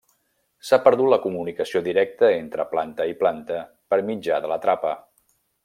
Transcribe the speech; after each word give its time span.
S'ha 0.69 0.79
perdut 0.85 1.11
la 1.13 1.19
comunicació 1.25 1.83
directa 1.89 2.31
entre 2.39 2.67
planta 2.73 3.09
i 3.13 3.15
planta 3.21 3.61
per 3.95 4.01
mitjà 4.11 4.43
de 4.47 4.53
la 4.55 4.59
trapa. 4.67 4.99